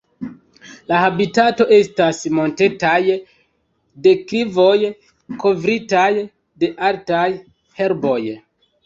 La 0.91 0.99
habitato 0.99 1.65
estas 1.75 2.21
montetaj 2.37 2.95
deklivoj 4.07 4.79
kovritaj 5.45 6.09
de 6.65 6.71
altaj 6.89 7.27
herboj. 7.83 8.19